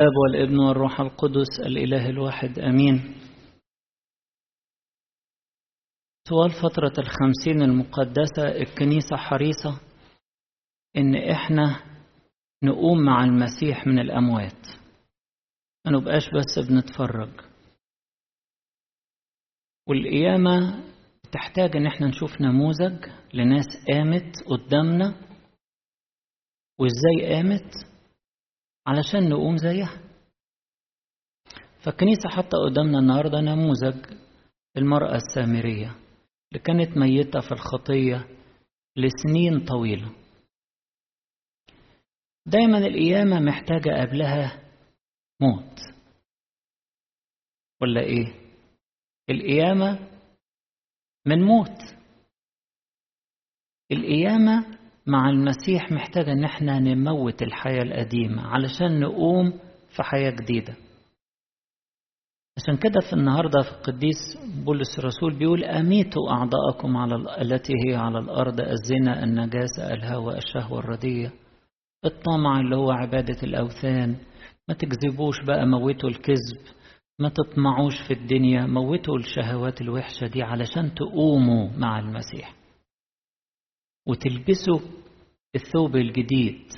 [0.00, 3.14] الأب والابن والروح القدس الإله الواحد آمين.
[6.28, 9.80] طوال فترة الخمسين المقدسة الكنيسة حريصة
[10.96, 11.82] إن إحنا
[12.64, 14.66] نقوم مع المسيح من الأموات.
[15.86, 17.40] ما نبقاش بس بنتفرج.
[19.88, 20.84] والقيامة
[21.32, 23.04] تحتاج إن إحنا نشوف نموذج
[23.34, 25.14] لناس قامت قدامنا.
[26.78, 27.89] وإزاي قامت؟
[28.86, 30.00] علشان نقوم زيها.
[31.84, 34.16] فالكنيسة حتى قدامنا النهاردة نموذج
[34.76, 35.96] المرأة السامرية
[36.52, 38.28] اللي كانت ميتة في الخطية
[38.96, 40.12] لسنين طويلة.
[42.46, 44.62] دايما القيامة محتاجة قبلها
[45.40, 45.80] موت.
[47.82, 48.34] ولا إيه؟
[49.30, 50.10] القيامة
[51.26, 52.00] من موت.
[53.92, 59.52] القيامة مع المسيح محتاجة إن إحنا نموت الحياة القديمة علشان نقوم
[59.96, 60.74] في حياة جديدة.
[62.58, 64.16] عشان كده في النهاردة في القديس
[64.64, 71.32] بولس الرسول بيقول أميتوا أعضاءكم على التي هي على الأرض الزنا النجاسة الهوى الشهوة الردية
[72.04, 74.16] الطمع اللي هو عبادة الأوثان.
[74.68, 76.58] ما تكذبوش بقى موتوا الكذب.
[77.18, 82.54] ما تطمعوش في الدنيا موتوا الشهوات الوحشة دي علشان تقوموا مع المسيح.
[84.06, 84.80] وتلبسوا
[85.54, 86.72] الثوب الجديد.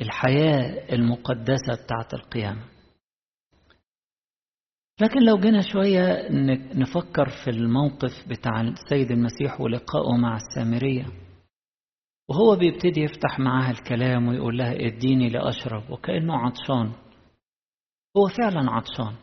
[0.00, 2.64] الحياة المقدسة بتاعت القيامة.
[5.00, 6.28] لكن لو جينا شوية
[6.74, 11.06] نفكر في الموقف بتاع السيد المسيح ولقائه مع السامرية.
[12.30, 16.92] وهو بيبتدي يفتح معاها الكلام ويقول لها اديني لأشرب وكأنه عطشان.
[18.16, 19.16] هو فعلا عطشان.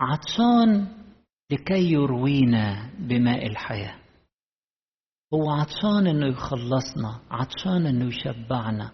[0.00, 0.86] عطشان
[1.50, 4.03] لكي يروينا بماء الحياة.
[5.34, 8.92] هو عطشان انه يخلصنا عطشان انه يشبعنا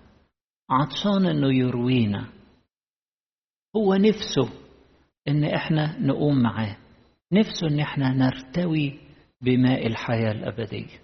[0.70, 2.28] عطشان انه يروينا.
[3.76, 4.50] هو نفسه
[5.28, 6.76] ان إحنا نقوم معاه
[7.32, 9.00] نفسه ان إحنا نرتوي
[9.42, 11.00] بماء الحياة الأبدية.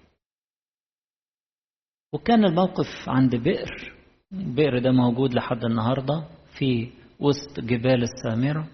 [2.13, 3.95] وكان الموقف عند بئر
[4.33, 6.25] البئر ده موجود لحد النهاردة
[6.59, 8.69] في وسط جبال السامرة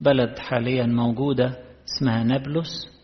[0.00, 2.97] بلد حاليا موجودة اسمها نابلس.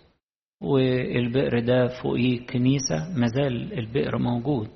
[0.65, 4.71] والبئر ده فوقيه كنيسة مازال البئر موجود.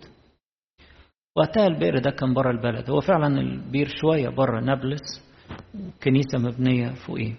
[1.37, 2.91] وقتها البئر ده كان بره البلد.
[2.91, 5.23] هو فعلا البير شوية بره نابلس
[6.03, 7.35] كنيسة مبنية فوقيه.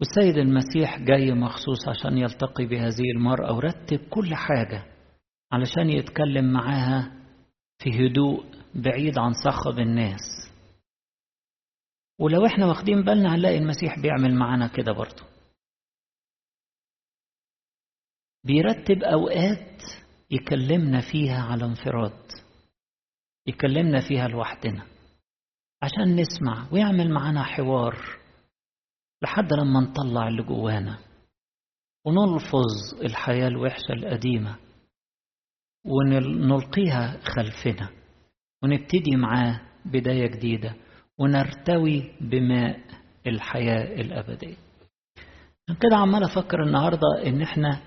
[0.00, 4.84] والسيد المسيح جاي مخصوص عشان يلتقي بهذه المرأة ورتب كل حاجة
[5.52, 7.12] علشان يتكلم معاها
[7.78, 8.44] في هدوء
[8.74, 10.50] بعيد عن صخب الناس.
[12.20, 15.29] ولو إحنا واخدين بالنا هنلاقي المسيح بيعمل معانا كده برضه.
[18.44, 19.82] بيرتب أوقات
[20.30, 22.22] يكلمنا فيها على انفراد
[23.46, 24.82] يكلمنا فيها لوحدنا
[25.82, 27.98] عشان نسمع ويعمل معانا حوار
[29.22, 30.98] لحد لما نطلع اللي جوانا
[32.04, 34.56] ونلفظ الحياة الوحشة القديمة
[35.84, 37.88] ونلقيها خلفنا
[38.62, 40.74] ونبتدي معاه بداية جديدة
[41.18, 42.80] ونرتوي بماء
[43.26, 44.56] الحياة الأبدية.
[45.80, 47.80] كده عمال أفكر النهاردة إن إحنا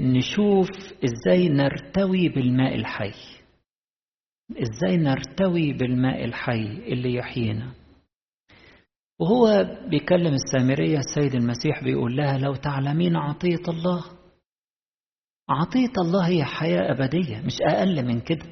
[0.00, 0.68] نشوف
[1.04, 3.14] إزاي نرتوي بالماء الحي.
[4.50, 7.72] إزاي نرتوي بالماء الحي اللي يحيينا.
[9.20, 14.04] وهو بيكلم السامرية السيد المسيح بيقول لها لو تعلمين عطية الله.
[15.50, 18.46] عطية الله هي حياة أبدية مش أقل من كده.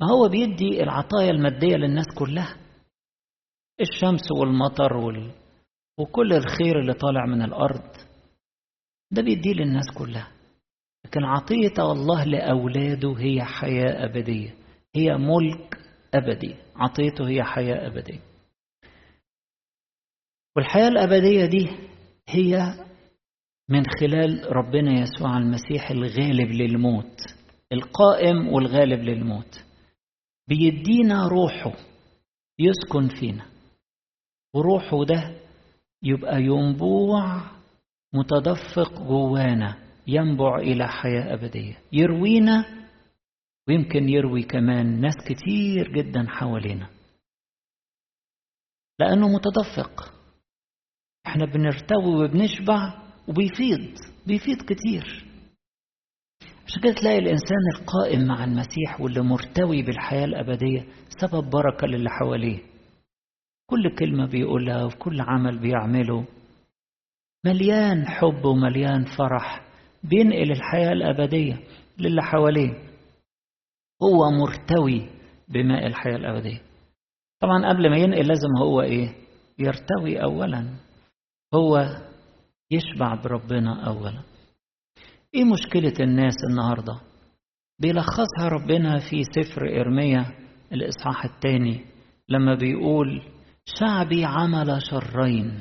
[0.00, 2.56] ما هو بيدي العطايا المادية للناس كلها.
[3.80, 5.32] الشمس والمطر وال...
[5.98, 8.05] وكل الخير اللي طالع من الأرض.
[9.10, 10.28] ده بيديه للناس كلها.
[11.06, 14.54] لكن عطية الله لأولاده هي حياة أبدية.
[14.96, 15.78] هي ملك
[16.14, 16.54] أبدي.
[16.76, 18.20] عطيته هي حياة أبدية.
[20.56, 21.68] والحياة الأبدية دي
[22.28, 22.74] هي
[23.68, 27.20] من خلال ربنا يسوع المسيح الغالب للموت.
[27.72, 29.64] القائم والغالب للموت.
[30.48, 31.72] بيدينا روحه.
[32.58, 33.46] يسكن فينا.
[34.54, 35.34] وروحه ده
[36.02, 37.42] يبقى ينبوع
[38.14, 39.76] متدفق جوانا
[40.06, 41.78] ينبع إلى حياة أبدية.
[41.92, 42.64] يروينا
[43.68, 46.88] ويمكن يروي كمان ناس كتير جدا حوالينا.
[48.98, 50.12] لأنه متدفق.
[51.26, 52.94] إحنا بنرتوي وبنشبع
[53.28, 53.94] وبيفيض
[54.26, 55.24] بيفيض كتير.
[56.66, 60.86] عشان كده تلاقي الإنسان القائم مع المسيح واللي مرتوي بالحياة الأبدية
[61.20, 62.58] سبب بركة للي حواليه.
[63.70, 66.26] كل كلمة بيقولها وكل عمل بيعمله.
[67.46, 69.66] مليان حب ومليان فرح
[70.04, 71.60] بينقل الحياة الأبدية
[71.98, 72.74] للي حواليه.
[74.02, 75.08] هو مرتوي
[75.48, 76.62] بماء الحياة الأبدية.
[77.40, 79.14] طبعا قبل ما ينقل لازم هو إيه؟
[79.58, 80.66] يرتوي أولا.
[81.54, 81.96] هو
[82.70, 84.22] يشبع بربنا أولا.
[85.34, 87.00] إيه مشكلة الناس النهاردة؟
[87.78, 90.26] بيلخصها ربنا في سفر إرميا
[90.72, 91.84] الإصحاح الثاني
[92.28, 93.22] لما بيقول
[93.64, 95.60] شعبي عمل شرين.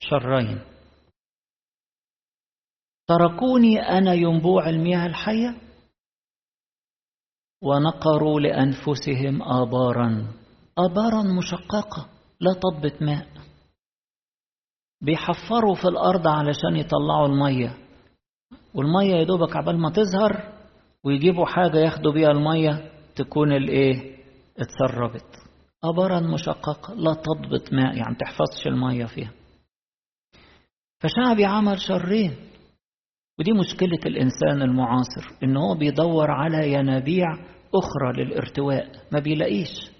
[0.00, 0.73] شرين.
[3.06, 5.54] تركوني أنا ينبوع المياه الحية؟
[7.62, 10.26] ونقروا لأنفسهم آبارا.
[10.78, 12.08] آبارا مشققة
[12.40, 13.26] لا تضبط ماء.
[15.00, 17.76] بيحفروا في الأرض علشان يطلعوا المية.
[18.74, 20.52] والمية يدوبك عبال ما تظهر
[21.04, 24.14] ويجيبوا حاجة ياخدوا بيها المية تكون الإيه؟
[24.58, 25.26] اتسربت
[25.84, 29.32] أبرا مشققة لا تضبط ماء يعني تحفظش المية فيها.
[31.00, 32.53] فشعبي عمل شرين.
[33.38, 37.26] ودي مشكلة الإنسان المعاصر إن هو بيدور على ينابيع
[37.74, 39.90] أخرى للارتواء ما بيلاقيش.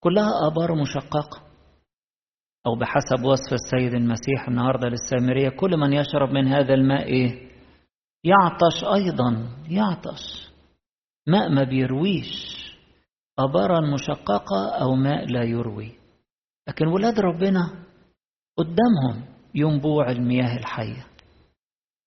[0.00, 1.42] كلها آبار مشققة.
[2.66, 7.50] أو بحسب وصف السيد المسيح النهاردة للسامرية كل من يشرب من هذا الماء إيه؟
[8.24, 10.50] يعطش أيضا يعطش.
[11.26, 12.52] ماء ما بيرويش.
[13.38, 15.92] أبارا مشققة أو ماء لا يروي.
[16.68, 17.84] لكن ولاد ربنا
[18.56, 19.24] قدامهم
[19.54, 21.06] ينبوع المياه الحية.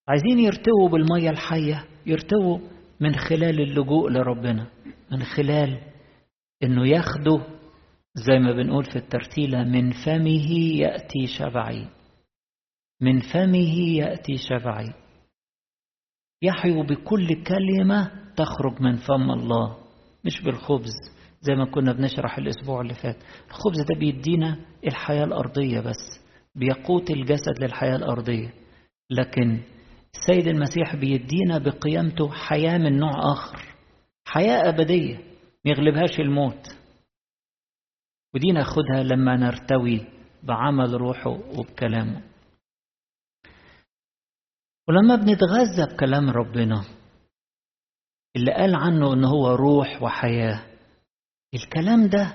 [0.08, 2.60] عايزين يرتووا بالمية الحية يرتووا
[3.00, 4.68] من خلال اللجوء لربنا
[5.12, 5.82] من خلال
[6.64, 7.40] إنه ياخدوا
[8.16, 11.88] زي ما بنقول في الترتيلة من فمه يأتي شبعي
[13.02, 14.94] من فمه يأتي شبعي
[16.42, 19.78] يحيوا بكل كلمة تخرج من فم الله
[20.26, 20.94] مش بالخبز
[21.42, 23.18] زي ما كنا بنشرح الأسبوع اللي فات.
[23.48, 26.22] الخبز ده بيدينا الحياة الأرضية بس
[26.56, 28.54] بيقوت الجسد للحياة الأرضية.
[29.10, 29.60] لكن
[30.18, 33.76] السيد المسيح بيدينا بقيامته حياة من نوع آخر
[34.28, 35.16] حياة أبدية
[35.66, 36.68] ما يغلبهاش الموت.
[38.36, 40.08] ودي ناخدها لما نرتوي
[40.44, 42.22] بعمل روحه وبكلامه.
[44.88, 46.86] ولما بنتغذى بكلام ربنا
[48.36, 50.66] اللي قال عنه إن هو روح وحياة
[51.54, 52.34] الكلام ده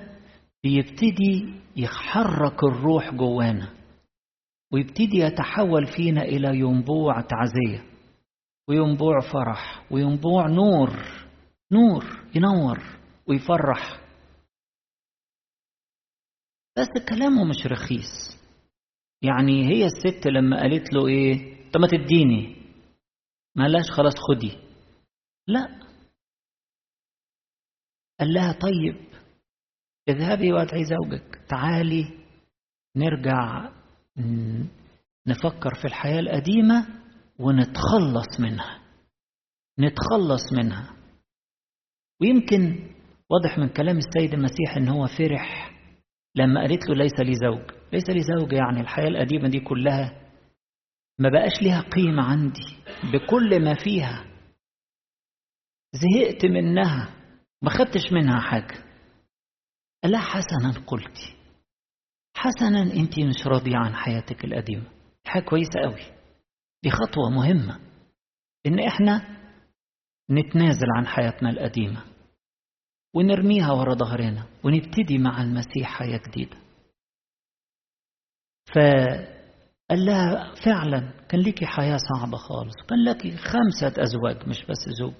[0.63, 3.80] بيبتدي يحرك الروح جوانا.
[4.73, 7.91] ويبتدي يتحول فينا إلى ينبوع تعزية
[8.69, 10.89] وينبوع فرح وينبوع نور
[11.71, 12.79] نور ينور
[13.27, 14.01] ويفرح.
[16.77, 18.41] بس كلامه مش رخيص.
[19.21, 22.55] يعني هي الست لما قالت له إيه؟ طب ما تديني.
[23.55, 24.57] ما لاش خلاص خدي.
[25.47, 25.81] لا.
[28.19, 29.07] قال لها طيب
[30.09, 32.25] اذهبي وادعي زوجك تعالي
[32.97, 33.71] نرجع
[35.27, 36.87] نفكر في الحياة القديمة
[37.39, 38.79] ونتخلص منها.
[39.79, 40.93] نتخلص منها.
[42.21, 42.89] ويمكن
[43.29, 45.71] واضح من كلام السيد المسيح إن هو فرح
[46.35, 47.71] لما قالت له ليس لي زوج.
[47.93, 50.21] ليس لي زوج يعني الحياة القديمة دي كلها
[51.19, 52.77] ما بقاش ليها قيمة عندي.
[53.13, 54.25] بكل ما فيها
[55.93, 57.09] زهقت منها.
[57.61, 58.83] ما خدتش منها حاجة.
[60.05, 61.35] لها حسنا قلتي
[62.37, 64.85] حسنا أنت مش راضية عن حياتك القديمة.
[65.25, 66.01] حاجة كويسة قوي.
[66.83, 67.79] دي خطوة مهمة.
[68.65, 69.37] إن إحنا
[70.31, 72.03] نتنازل عن حياتنا القديمة.
[73.15, 74.47] ونرميها ورا ظهرنا.
[74.63, 76.57] ونبتدي مع المسيح حياة جديدة.
[78.75, 82.75] فقال لها فعلا كان ليكي حياة صعبة خالص.
[82.89, 85.13] كان لك خمسة أزواج مش بس زوج.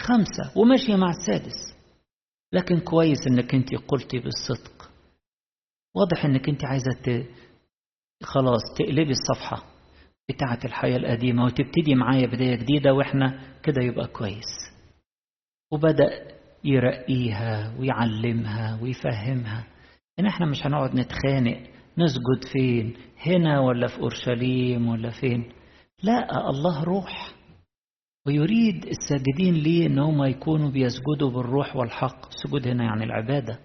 [0.00, 0.58] خمسة.
[0.60, 1.74] وماشية مع السادس.
[2.52, 4.73] لكن كويس إنك أنت قلتي بالصدق.
[5.96, 7.26] واضح إنك أنت عايزة ت...
[8.22, 9.64] خلاص تقلبي الصفحة
[10.30, 14.52] بتاعة الحياة القديمة وتبتدي معايا بداية جديدة وإحنا كده يبقى كويس.
[15.72, 16.34] وبدأ
[16.64, 19.66] يرقيها ويعلمها ويفهمها
[20.18, 21.58] إن إحنا مش هنقعد نتخانق
[21.98, 22.96] نسجد فين
[23.26, 25.52] هنا ولا في أورشليم ولا فين.
[26.02, 27.32] لا الله روح.
[28.26, 33.58] ويريد الساجدين ليه إن هم يكونوا بيسجدوا بالروح والحق؟ السجود هنا يعني العبادة.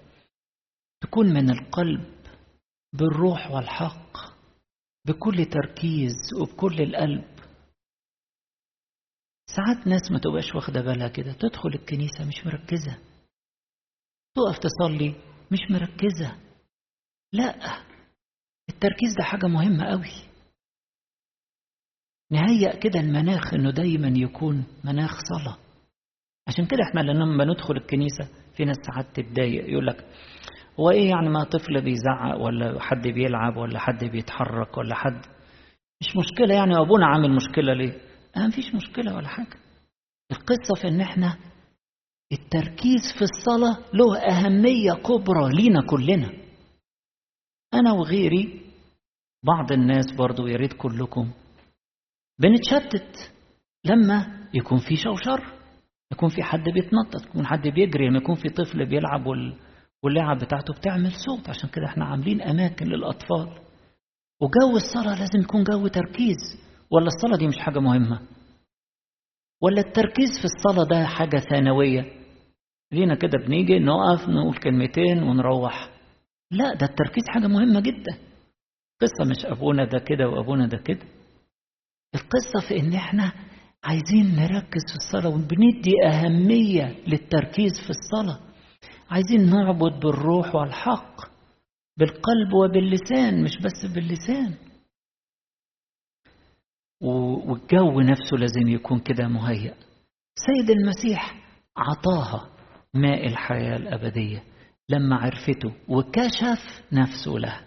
[1.02, 2.06] تكون من القلب.
[2.94, 4.18] بالروح والحق
[5.08, 7.40] بكل تركيز وبكل القلب.
[9.56, 12.98] ساعات ناس ما تبقاش واخدة بالها كده تدخل الكنيسة مش مركزة.
[14.36, 15.16] تقف تصلي
[15.52, 16.40] مش مركزة.
[17.34, 17.56] لا
[18.70, 20.30] التركيز ده حاجة مهمة قوي.
[22.32, 25.58] نهيئ كده المناخ إنه دايما يكون مناخ صلاة.
[26.48, 30.08] عشان كده إحنا لما ندخل الكنيسة في ناس ساعات تتضايق يقول لك
[30.80, 35.22] هو إيه يعني ما طفل بيزعق ولا حد بيلعب ولا حد بيتحرك ولا حد؟
[36.02, 38.02] مش مشكلة يعني أبونا عامل مشكلة ليه؟
[38.38, 39.58] آه مفيش مشكلة ولا حاجة.
[40.32, 41.38] القصة في إن إحنا
[42.32, 46.34] التركيز في الصلاة له أهمية كبرى لينا كلنا.
[47.74, 48.62] أنا وغيري
[49.44, 51.32] بعض الناس برضو يا ريت كلكم
[52.40, 53.34] بنتشتت
[53.86, 55.54] لما يكون في شوشر
[56.12, 59.58] يكون في حد بيتنطط يكون حد بيجري لما يكون في طفل بيلعب وال...
[60.04, 61.50] واللعب بتاعته بتعمل صوت.
[61.50, 63.50] عشان كده إحنا عاملين أماكن للأطفال.
[64.42, 66.38] وجو الصلاة لازم يكون جو تركيز.
[66.92, 68.20] ولا الصلاة دي مش حاجة مهمة؟
[69.62, 72.14] ولا التركيز في الصلاة ده حاجة ثانوية؟
[72.92, 75.90] لينا كده بنيجي نقف نقول كلمتين ونروح.
[76.52, 78.18] لا ده التركيز حاجة مهمة جدا.
[79.02, 81.06] قصة مش أبونا ده كده وأبونا ده كده.
[82.16, 83.32] القصة في إن إحنا
[83.84, 88.40] عايزين نركز في الصلاة وبندي أهمية للتركيز في الصلاة.
[89.10, 91.16] عايزين نعبد بالروح والحق
[91.98, 94.56] بالقلب وباللسان مش بس باللسان.
[97.02, 99.76] والجو نفسه لازم يكون كده مهيأ.
[100.36, 101.36] سيد المسيح
[101.78, 102.50] عطاها
[102.94, 104.44] ماء الحياة الأبدية
[104.90, 107.62] لما عرفته وكشف نفسه له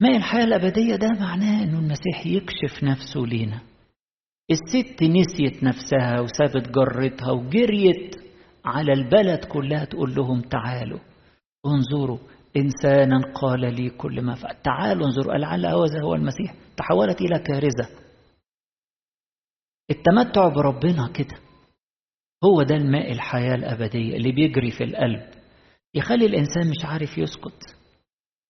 [0.00, 3.60] ماء الحياة الأبدية ده معناه أنه المسيح يكشف نفسه لينا.
[4.50, 8.16] الست نسيت نفسها وسابت جرتها وجريت
[8.64, 10.98] على البلد كلها تقول لهم تعالوا
[11.66, 12.18] انظروا
[12.56, 14.62] إنسانا قال لي كل ما فعل.
[14.62, 16.54] تعالوا انظروا لعل هذا هو المسيح.
[16.76, 17.88] تحولت إلى كارثة.
[19.90, 21.38] التمتع بربنا كده.
[22.44, 25.30] هو ده الماء الحياة الأبدية اللي بيجري في القلب.
[25.94, 27.76] يخلي الإنسان مش عارف يسكت.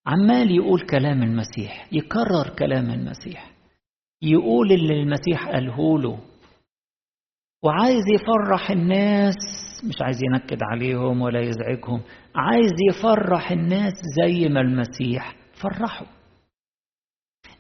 [0.07, 3.51] عمال يقول كلام المسيح يكرر كلام المسيح.
[4.23, 6.30] يقول اللي المسيح قاله له.
[7.65, 9.37] وعايز يفرح الناس
[9.85, 12.03] مش عايز ينكد عليهم ولا يزعجهم
[12.35, 16.07] عايز يفرح الناس زي ما المسيح فرحوا.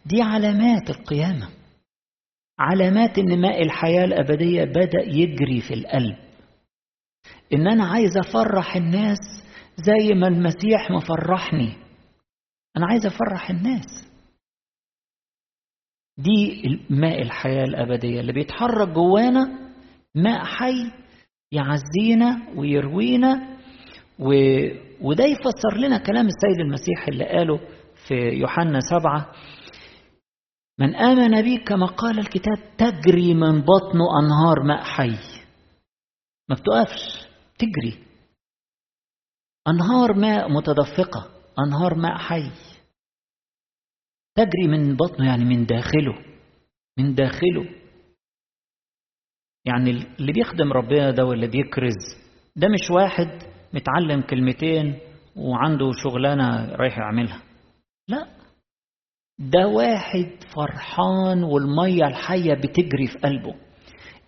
[0.06, 1.48] دي علامات القيامة.
[2.58, 6.16] علامات إن ماء الحياة الأبدية بدأ يجري في القلب.
[7.52, 9.18] إن أنا عايز أفرح الناس
[9.76, 11.72] زي ما المسيح مفرحني
[12.76, 14.10] أنا عايز أفرح الناس.
[16.18, 19.69] دي ماء الحياة الأبدية اللي بيتحرك جوانا
[20.14, 20.92] ماء حي
[21.52, 23.58] يعزينا ويروينا
[24.18, 24.32] و...
[25.00, 27.60] وده يفسر لنا كلام السيد المسيح اللي قاله
[28.08, 29.32] في يوحنا سبعة.
[30.78, 35.16] من آمن بي كما قال الكتاب تجري من بطنه أنهار ماء حي.
[36.48, 37.26] ما بتقفش
[37.58, 38.04] تجري.
[39.68, 42.50] أنهار ماء متدفقة أنهار ماء حي.
[44.34, 46.24] تجري من بطنه يعني من داخله
[46.98, 47.79] من داخله.
[49.64, 51.96] يعني اللي بيخدم ربنا ده واللي بيكرز
[52.56, 53.28] ده مش واحد
[53.74, 54.98] متعلم كلمتين
[55.36, 57.42] وعنده شغلانة رايح يعملها.
[58.08, 58.26] لا
[59.38, 63.54] ده واحد فرحان والمية الحية بتجري في قلبه.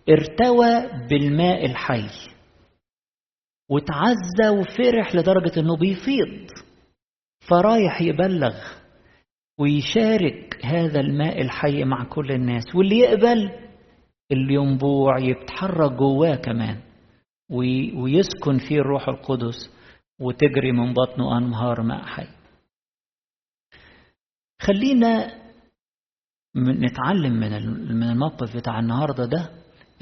[0.08, 2.08] ارتوى بالماء الحي
[3.70, 6.46] وتعزى وفرح لدرجة إنه بيفيض
[7.48, 8.54] فرايح يبلغ
[9.58, 12.74] ويشارك هذا الماء الحي مع كل الناس.
[12.74, 13.50] واللي يقبل
[14.32, 16.80] الينبوع يتحرك جواه كمان
[17.94, 19.70] ويسكن فيه الروح القدس
[20.20, 22.26] وتجري من بطنه أنهار ماء حي
[24.62, 25.42] خلينا
[26.56, 27.50] نتعلم من
[27.96, 29.50] من الموقف بتاع النهارده ده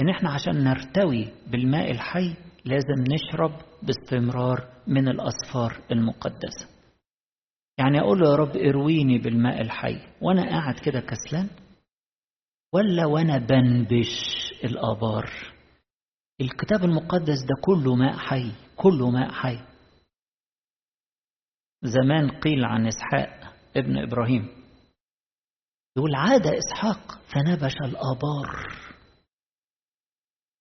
[0.00, 2.34] إن إحنا عشان نرتوي بالماء الحي
[2.64, 6.68] لازم نشرب باستمرار من الأصفار المقدسة.
[7.78, 11.48] يعني أقول له يا رب إرويني بالماء الحي وأنا قاعد كده كسلان
[12.74, 14.08] ولا وأنا بنبش
[14.64, 15.30] الآبار.
[16.40, 19.58] الكتاب المقدس ده كله ماء حي كله ماء حي.
[21.82, 24.48] زمان قيل عن إسحاق ابن إبراهيم
[25.96, 28.68] يقول عاد إسحاق فنبش الآبار.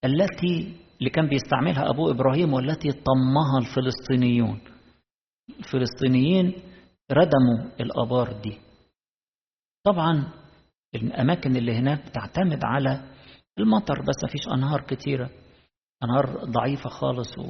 [0.05, 4.61] التي اللي كان بيستعملها ابوه إبراهيم والتي طمها الفلسطينيون.
[5.59, 6.53] الفلسطينيين
[7.11, 8.59] ردموا الآبار دي.
[9.85, 10.38] طبعا
[10.95, 13.01] الأماكن اللي هناك بتعتمد على
[13.59, 15.29] المطر بس مفيش أنهار كتيرة.
[16.03, 17.43] أنهار ضعيفة خالص و...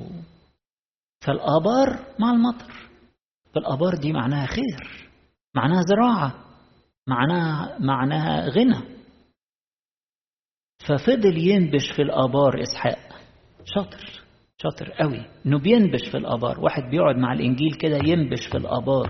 [1.22, 2.74] فالآبار مع المطر.
[3.56, 5.10] فالآبار دي معناها خير
[5.56, 6.46] معناها زراعة
[7.08, 9.00] معناها معناها غنى.
[10.88, 13.00] ففضل ينبش في الآبار إسحاق.
[13.66, 14.22] شاطر
[14.58, 15.26] شاطر قوي.
[15.46, 16.60] إنه بينبش في الآبار.
[16.60, 19.10] واحد بيقعد مع الإنجيل كده ينبش في الآبار.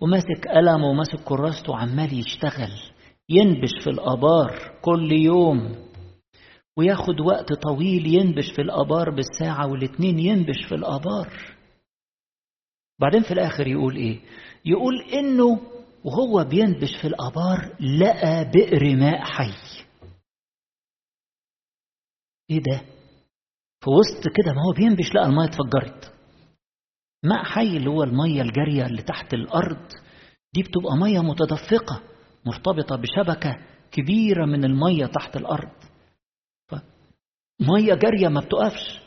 [0.00, 2.72] وماسك قلم وماسك كراسته وعمال يشتغل.
[3.30, 5.88] ينبش في الآبار كل يوم
[6.76, 11.56] وياخد وقت طويل ينبش في الآبار بالساعة والاتنين ينبش في الآبار.
[13.00, 14.20] بعدين في الآخر يقول إيه؟
[14.64, 15.60] يقول إنه
[16.04, 19.54] وهو بينبش في الآبار لقى بئر ماء حي.
[22.50, 22.80] إيه ده؟
[23.84, 26.14] في وسط كده ما هو بينبش لقى المية اتفجرت.
[27.24, 29.86] ماء حي اللي هو المية الجارية اللي تحت الأرض
[30.54, 32.02] دي بتبقى مية متدفقة.
[32.46, 33.56] مرتبطة بشبكة
[33.90, 35.70] كبيرة من المية تحت الأرض.
[37.60, 39.00] مية جارية ما بتقفش.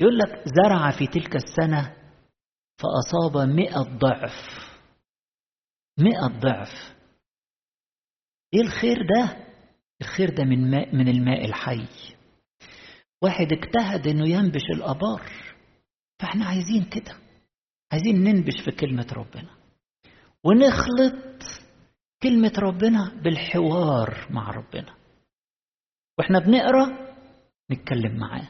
[0.00, 1.96] يقول لك زرع في تلك السنة
[2.78, 4.68] فأصاب مئة ضعف.
[5.98, 6.94] مئة ضعف.
[8.54, 9.46] إيه الخير ده؟
[10.00, 11.86] الخير ده من ماء من الماء الحي.
[13.22, 15.30] واحد اجتهد إنه ينبش الآبار.
[16.20, 17.16] فإحنا عايزين كده.
[17.92, 19.50] عايزين ننبش في كلمة ربنا.
[20.44, 21.63] ونخلط
[22.24, 24.94] كلمة ربنا بالحوار مع ربنا.
[26.18, 26.86] وإحنا بنقرأ
[27.70, 28.48] نتكلم معاه.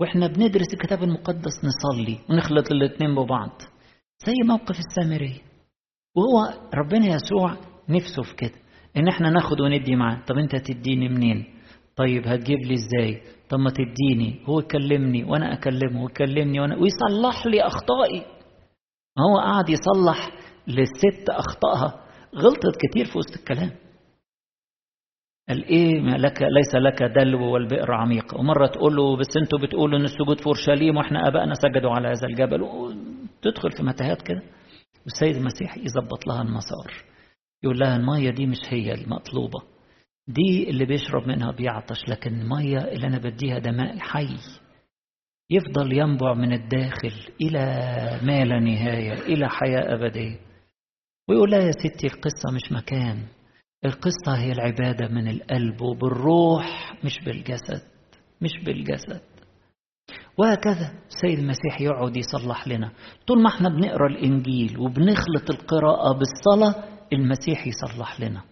[0.00, 3.62] وإحنا بندرس الكتاب المقدس نصلي ونخلط الاتنين ببعض.
[4.26, 5.40] زي موقف السامرية
[6.16, 7.56] وهو ربنا يسوع
[7.88, 8.54] نفسه في كده.
[8.96, 10.24] إن إحنا ناخد وندي معاه.
[10.26, 11.54] طب أنت تديني منين؟
[11.96, 14.44] طيب هتجيب لي إزاي؟ طب ما تديني.
[14.46, 16.02] هو يكلمني وأنا أكلمه.
[16.02, 18.22] ويكلمني وأنا ويصلح لي أخطائي.
[19.18, 20.30] هو قاعد يصلح
[20.66, 22.09] للست أخطائها.
[22.36, 23.70] غلطت كتير في وسط الكلام.
[25.48, 29.98] قال إيه ما لك ليس لك دلو والبئر عميقه ومرة تقول له بس أنتوا بتقولوا
[29.98, 32.60] إن السجود في أورشليم وإحنا أبائنا سجدوا على هذا الجبل.
[33.42, 34.42] تدخل في متاهات كده.
[35.04, 36.94] والسيد المسيح يظبط لها المسار.
[37.62, 39.62] يقول لها المية دي مش هي المطلوبة.
[40.28, 44.36] دي اللي بيشرب منها بيعطش لكن المية اللي أنا بديها ده ماء حي.
[45.50, 47.60] يفضل ينبع من الداخل إلى
[48.22, 50.49] ما لا نهاية إلى حياة أبدية.
[51.30, 53.26] ويقول لها يا ستي القصة مش مكان.
[53.84, 57.82] القصة هي العبادة من القلب وبالروح مش بالجسد
[58.40, 59.20] مش بالجسد.
[60.38, 62.92] وهكذا السيد المسيح يقعد يصلح لنا.
[63.26, 68.42] طول ما إحنا بنقرأ الإنجيل وبنخلط القراءة بالصلاة المسيح يصلح لنا.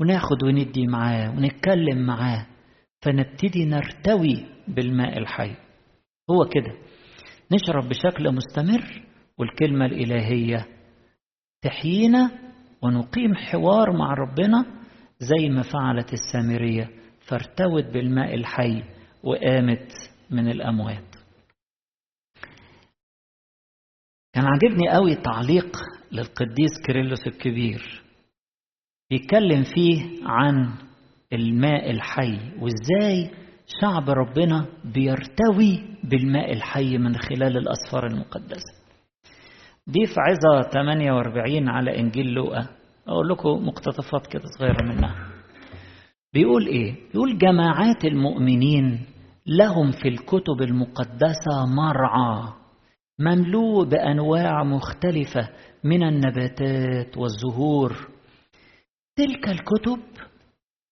[0.00, 2.46] وناخد وندي معاه ونتكلم معاه
[3.02, 5.56] فنبتدي نرتوي بالماء الحي.
[6.30, 6.74] هو كده.
[7.52, 9.02] نشرب بشكل مستمر
[9.38, 10.73] والكلمة الإلهية
[11.64, 12.30] تحيينا
[12.82, 14.64] ونقيم حوار مع ربنا
[15.20, 16.90] زي ما فعلت السامرية
[17.26, 18.82] فارتوت بالماء الحي
[19.22, 19.92] وقامت
[20.30, 21.14] من الأموات.
[24.34, 25.76] كان عاجبني قوي تعليق
[26.12, 28.02] للقديس كيرلس الكبير
[29.10, 30.74] بيتكلم فيه عن
[31.32, 33.30] الماء الحي وإزاي
[33.80, 38.83] شعب ربنا بيرتوي بالماء الحي من خلال الأسفار المقدسة.
[39.86, 42.66] دي في عظة 48 على إنجيل لوقا.
[43.08, 45.14] أقول لكم مقتطفات كده صغيرة منها.
[46.34, 49.06] بيقول إيه؟ بيقول جماعات المؤمنين
[49.46, 52.52] لهم في الكتب المقدسة مرعى
[53.18, 55.48] مملوء بأنواع مختلفة
[55.84, 58.08] من النباتات والزهور.
[59.16, 60.00] تلك الكتب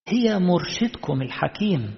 [0.09, 1.94] هي مرشدكم الحكيم.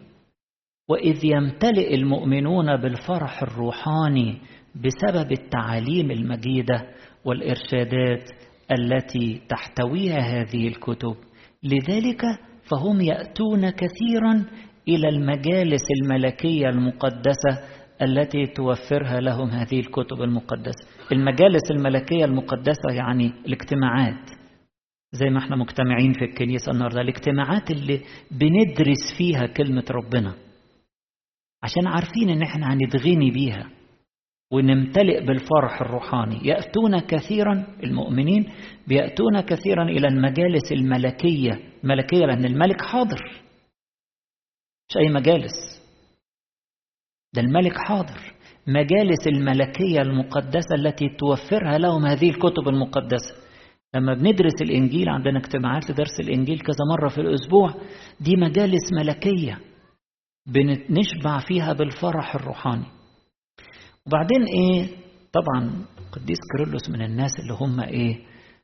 [0.89, 4.39] وإذ يمتلئ المؤمنون بالفرح الروحاني
[4.75, 6.83] بسبب التعاليم المجيدة
[7.25, 8.31] والإرشادات
[8.79, 11.17] التي تحتويها هذه الكتب.
[11.63, 12.23] لذلك
[12.71, 14.45] فهم يأتون كثيرا
[14.89, 17.61] إلى المجالس الملكية المقدسة
[18.03, 20.87] التي توفرها لهم هذه الكتب المقدسة.
[21.13, 24.31] المجالس الملكية المقدسة يعني الاجتماعات.
[25.13, 30.35] زي ما إحنا مجتمعين في الكنيسة النهاردة الاجتماعات اللي بندرس فيها كلمة ربنا.
[31.63, 33.71] عشان عارفين إن إحنا هنتغني بيها.
[34.53, 36.47] ونمتلئ بالفرح الروحاني.
[36.49, 38.53] يأتون كثيرا المؤمنين
[38.89, 41.61] بيأتون كثيرا إلى المجالس الملكية.
[41.85, 43.43] ملكية لأن الملك حاضر.
[44.89, 45.85] مش أي مجالس.
[47.35, 48.35] ده الملك حاضر.
[48.67, 53.35] مجالس الملكية المقدسة التي توفرها لهم هذه الكتب المقدسة.
[53.95, 57.75] لما بندرس الإنجيل عندنا اجتماعات لدرس الإنجيل كذا مرة في الأسبوع.
[58.21, 59.61] دي مجالس ملكية
[60.47, 62.87] بنشبع فيها بالفرح الروحاني.
[64.07, 64.87] وبعدين إيه؟
[65.33, 65.71] طبعا
[66.13, 68.17] قديس كيرلس من الناس اللي هم إيه؟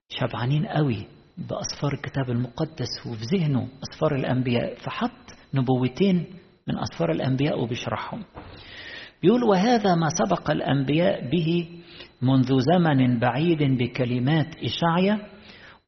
[0.09, 1.07] شبعانين قوي
[1.39, 6.25] بأسفار الكتاب المقدس وفي ذهنه أسفار الأنبياء فحط نبوتين
[6.69, 8.23] من أسفار الأنبياء وبيشرحهم.
[9.23, 11.69] بيقول وهذا ما سبق الأنبياء به
[12.23, 15.19] منذ زمن بعيد بكلمات إشعيا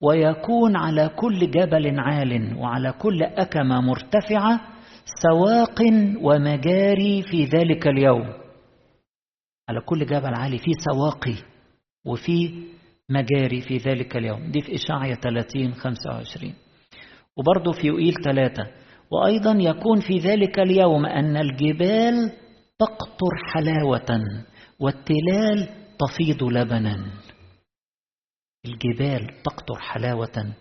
[0.01, 4.61] ويكون على كل جبل عال وعلى كل أكمة مرتفعة
[5.23, 5.83] سواق
[6.23, 8.42] ومجاري في ذلك اليوم.
[9.73, 11.35] على كل جبل عالي فيه سواقي
[12.07, 12.65] وفي
[13.09, 14.51] مجاري في ذلك اليوم.
[14.51, 16.55] دي في إشعيا 30 25
[17.37, 18.67] وبرضه في يوئيل 3
[19.11, 22.33] وأيضا يكون في ذلك اليوم أن الجبال
[22.79, 24.25] تقطر حلاوة
[24.81, 27.07] والتلال تفيض لبنا.
[28.65, 30.55] الجبال تقطر حلاوة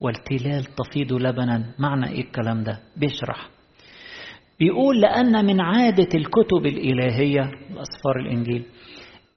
[0.00, 1.74] والتلال تفيض لبنا.
[1.78, 3.50] معنى إيه الكلام ده؟ بيشرح.
[4.60, 8.64] بيقول لأن من عادة الكتب الإلهية الأسفار الإنجيل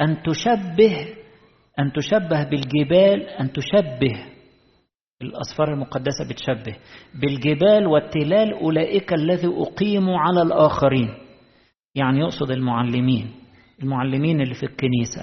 [0.02, 1.08] أن تشبه
[1.80, 4.34] أن تشبه بالجبال أن تشبه
[5.22, 6.76] الأسفار المقدسة بتشبه
[7.22, 11.10] بالجبال والتلال أولئك الذي أقيموا على الآخرين.
[11.96, 13.32] يعني يقصد المعلمين
[13.84, 15.22] المعلمين اللي في الكنيسة.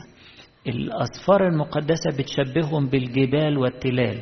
[0.66, 4.20] الأسفار المقدسة بتشبههم بالجبال والتلال.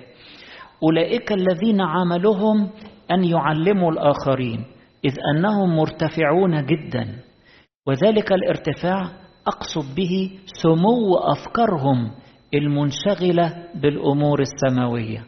[0.83, 2.71] أولئك الذين عملهم
[3.11, 4.65] أن يعلموا الآخرين.
[5.05, 7.23] إذ أنهم مرتفعون جدا
[7.87, 9.11] وذلك الارتفاع
[9.47, 12.15] أقصد به سمو أفكارهم
[12.55, 15.25] المنشغلة بالأمور السماوية.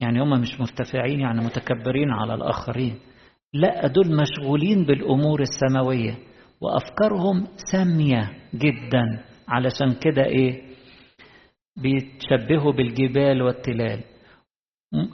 [0.00, 2.98] يعني هم مش مرتفعين يعني متكبرين على الآخرين.
[3.52, 6.18] لا دول مشغولين بالأمور السماوية
[6.60, 9.24] وأفكارهم سامية جدا.
[9.48, 10.62] علشان كده إيه؟
[11.76, 14.00] بيتشبهوا بالجبال والتلال.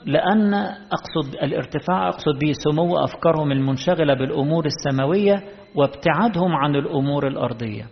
[0.05, 5.43] لأن أقصد الارتفاع أقصد به سمو أفكارهم المنشغلة بالأمور السماوية
[5.75, 7.87] وابتعادهم عن الأمور الأرضية.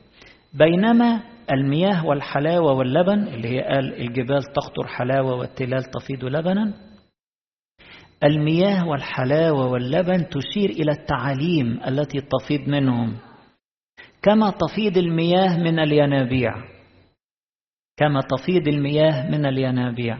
[0.53, 6.73] بينما المياه والحلاوة واللبن اللي هي قال الجبال تقطر حلاوة والتلال تفيض لبنا
[8.23, 13.17] المياه والحلاوة واللبن تشير إلى التعاليم التي تفيض منهم.
[14.21, 16.53] كما تفيض المياه من الينابيع.
[17.97, 20.17] كما تفيض المياه من الينابيع.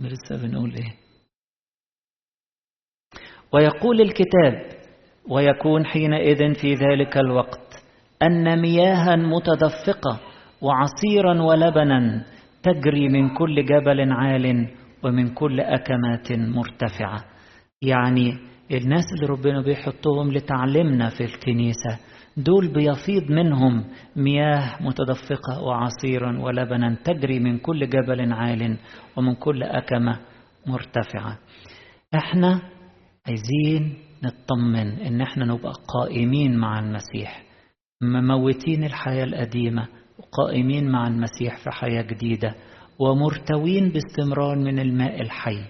[0.00, 0.94] لسه بنقول إيه
[3.52, 4.78] ويقول الكتاب
[5.28, 7.84] ويكون حينئذ في ذلك الوقت
[8.22, 10.20] أن مياها متدفقة
[10.62, 12.24] وعصيرا ولبنا
[12.62, 14.68] تجري من كل جبل عال
[15.04, 17.24] ومن كل أكمات مرتفعة.
[17.82, 18.32] يعني
[18.70, 21.98] الناس اللي ربنا بيحطهم لتعلمنا في الكنيسة
[22.38, 23.84] دول بيفيض منهم
[24.16, 28.78] مياه متدفقة وعصيرا ولبنا تجري من كل جبل عال
[29.16, 30.20] ومن كل أكمة
[30.66, 31.38] مرتفعة.
[32.14, 32.62] إحنا
[33.26, 37.42] عايزين نطمن إن إحنا نبقى قائمين مع المسيح
[38.02, 42.54] مموتين الحياة القديمة وقائمين مع المسيح في حياة جديدة
[42.98, 45.64] ومرتوين باستمرار من الماء الحي.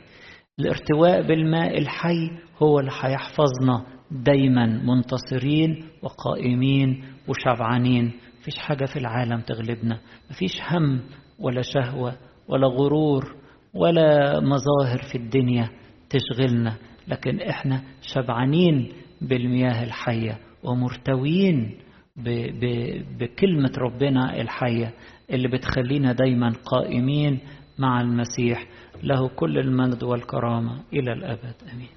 [0.60, 2.30] الارتواء بالماء الحي
[2.62, 9.98] هو اللي هيحفظنا دايما منتصرين وقائمين وشبعانين مفيش حاجة في العالم تغلبنا.
[10.30, 11.00] مفيش هم
[11.38, 12.14] ولا شهوة
[12.48, 13.34] ولا غرور
[13.74, 15.70] ولا مظاهر في الدنيا
[16.10, 16.76] تشغلنا.
[17.08, 21.76] لكن إحنا شبعانين بالمياه الحية ومرتوين
[23.20, 24.94] بكلمة ربنا الحية
[25.30, 27.38] اللي بتخلينا دايما قائمين
[27.78, 28.66] مع المسيح.
[29.02, 31.54] له كل المجد والكرامة إلى الأبد.
[31.74, 31.88] أمين.